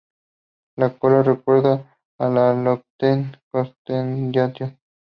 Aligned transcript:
La 0.77 0.97
cola 0.97 1.21
recuerda 1.21 1.95
a 2.17 2.27
la 2.27 2.53
del 2.55 2.63
Lockheed 2.63 3.35
Constellation. 3.51 4.79